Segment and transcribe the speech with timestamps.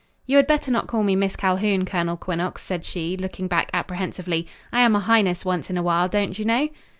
[0.25, 4.47] "You had better not call me Miss Calhoun, Colonel Quinnox," said she, looking back apprehensively.
[4.73, 6.69] "I am a highness once in a while, don't you know?"